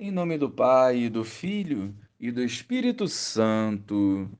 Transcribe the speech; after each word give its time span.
Em 0.00 0.12
nome 0.12 0.38
do 0.38 0.48
Pai, 0.48 1.08
do 1.08 1.24
Filho 1.24 1.92
e 2.20 2.30
do 2.30 2.40
Espírito 2.40 3.08
Santo. 3.08 4.30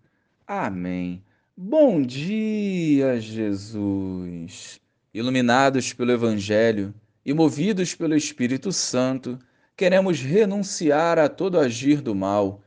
Amém. 0.47 1.21
Bom 1.57 2.01
dia, 2.01 3.21
Jesus. 3.21 4.81
Iluminados 5.13 5.93
pelo 5.93 6.13
Evangelho 6.13 6.95
e 7.27 7.35
movidos 7.35 7.93
pelo 7.93 8.15
Espírito 8.15 8.71
Santo, 8.71 9.37
queremos 9.77 10.21
renunciar 10.21 11.19
a 11.19 11.29
todo 11.29 11.59
agir 11.59 12.01
do 12.01 12.15
mal, 12.15 12.63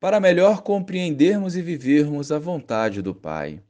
para 0.00 0.18
melhor 0.18 0.62
compreendermos 0.62 1.54
e 1.54 1.62
vivermos 1.62 2.32
a 2.32 2.40
vontade 2.40 3.00
do 3.00 3.14
Pai. 3.14 3.62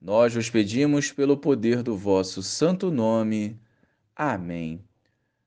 Nós 0.00 0.34
vos 0.34 0.48
pedimos 0.48 1.12
pelo 1.12 1.36
poder 1.36 1.82
do 1.82 1.94
vosso 1.94 2.42
santo 2.42 2.90
nome. 2.90 3.60
Amém. 4.16 4.82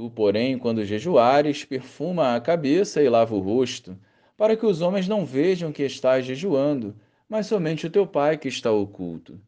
Tu, 0.00 0.08
porém, 0.08 0.56
quando 0.56 0.82
jejuares, 0.82 1.62
perfuma 1.62 2.34
a 2.34 2.40
cabeça 2.40 3.02
e 3.02 3.08
lava 3.10 3.34
o 3.34 3.38
rosto, 3.38 3.98
para 4.34 4.56
que 4.56 4.64
os 4.64 4.80
homens 4.80 5.06
não 5.06 5.26
vejam 5.26 5.72
que 5.72 5.82
estás 5.82 6.24
jejuando, 6.24 6.96
mas 7.28 7.44
somente 7.48 7.86
o 7.86 7.90
teu 7.90 8.06
Pai 8.06 8.38
que 8.38 8.48
está 8.48 8.72
oculto. 8.72 9.38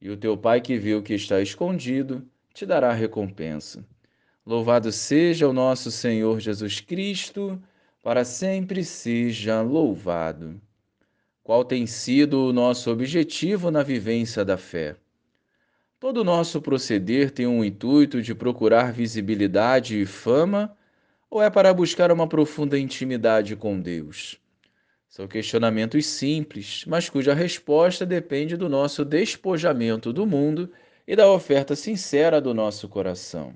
E 0.00 0.10
o 0.10 0.16
teu 0.16 0.36
Pai 0.36 0.60
que 0.60 0.76
viu 0.76 1.04
que 1.04 1.14
está 1.14 1.40
escondido, 1.40 2.28
te 2.52 2.66
dará 2.66 2.92
recompensa. 2.92 3.86
Louvado 4.44 4.90
seja 4.90 5.48
o 5.48 5.52
nosso 5.52 5.88
Senhor 5.92 6.40
Jesus 6.40 6.80
Cristo, 6.80 7.56
para 8.02 8.24
sempre 8.24 8.82
seja 8.82 9.62
louvado. 9.62 10.60
Qual 11.44 11.64
tem 11.64 11.86
sido 11.86 12.48
o 12.48 12.52
nosso 12.52 12.90
objetivo 12.90 13.70
na 13.70 13.84
vivência 13.84 14.44
da 14.44 14.56
fé? 14.56 14.96
Todo 16.00 16.24
nosso 16.24 16.62
proceder 16.62 17.30
tem 17.30 17.46
um 17.46 17.62
intuito 17.62 18.22
de 18.22 18.34
procurar 18.34 18.90
visibilidade 18.90 20.00
e 20.00 20.06
fama 20.06 20.74
ou 21.28 21.42
é 21.42 21.50
para 21.50 21.74
buscar 21.74 22.10
uma 22.10 22.26
profunda 22.26 22.78
intimidade 22.78 23.54
com 23.54 23.78
Deus? 23.78 24.40
São 25.10 25.28
questionamentos 25.28 26.06
simples, 26.06 26.86
mas 26.86 27.10
cuja 27.10 27.34
resposta 27.34 28.06
depende 28.06 28.56
do 28.56 28.66
nosso 28.66 29.04
despojamento 29.04 30.10
do 30.10 30.26
mundo 30.26 30.72
e 31.06 31.14
da 31.14 31.30
oferta 31.30 31.76
sincera 31.76 32.40
do 32.40 32.54
nosso 32.54 32.88
coração. 32.88 33.52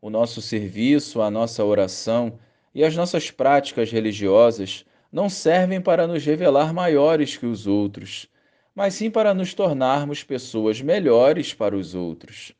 O 0.00 0.08
nosso 0.08 0.40
serviço, 0.40 1.20
a 1.20 1.32
nossa 1.32 1.64
oração 1.64 2.38
e 2.72 2.84
as 2.84 2.94
nossas 2.94 3.32
práticas 3.32 3.90
religiosas 3.90 4.84
não 5.10 5.28
servem 5.28 5.80
para 5.80 6.06
nos 6.06 6.24
revelar 6.24 6.72
maiores 6.72 7.36
que 7.36 7.44
os 7.46 7.66
outros 7.66 8.28
mas 8.76 8.92
sim 8.92 9.10
para 9.10 9.32
nos 9.32 9.54
tornarmos 9.54 10.22
pessoas 10.22 10.82
melhores 10.82 11.54
para 11.54 11.74
os 11.74 11.94
outros. 11.94 12.52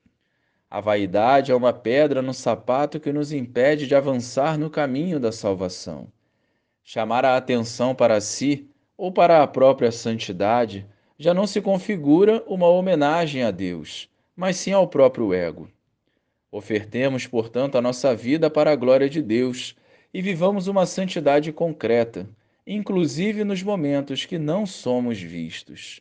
A 0.71 0.81
vaidade 0.81 1.53
é 1.53 1.55
uma 1.55 1.75
pedra 1.75 2.23
no 2.23 2.33
sapato 2.33 2.99
que 2.99 3.13
nos 3.13 3.33
impede 3.33 3.87
de 3.87 3.95
avançar 3.95 4.57
no 4.57 4.71
caminho 4.71 5.21
da 5.21 5.31
salvação. 5.31 6.09
Chamar 6.83 7.27
a 7.27 7.37
atenção 7.37 7.95
para 7.95 8.19
si 8.19 8.67
ou 8.97 9.13
para 9.13 9.43
a 9.43 9.47
própria 9.47 9.93
santidade 9.93 10.87
já 11.19 11.35
não 11.35 11.47
se 11.47 11.61
configura 11.61 12.43
uma 12.47 12.67
homenagem 12.67 13.43
a 13.43 13.51
Deus, 13.51 14.09
mas 14.35 14.57
sim 14.57 14.73
ao 14.73 14.89
próprio 14.89 15.35
ego. 15.35 15.71
Ofertemos, 16.51 17.27
portanto, 17.27 17.77
a 17.77 17.83
nossa 17.83 18.17
vida 18.17 18.49
para 18.49 18.73
a 18.73 18.77
glória 18.77 19.11
de 19.11 19.21
Deus 19.21 19.77
e 20.15 20.23
vivamos 20.23 20.67
uma 20.67 20.87
santidade 20.87 21.53
concreta, 21.53 22.27
inclusive 22.67 23.45
nos 23.45 23.63
momentos 23.63 24.25
que 24.25 24.39
não 24.39 24.65
somos 24.65 25.21
vistos. 25.21 26.01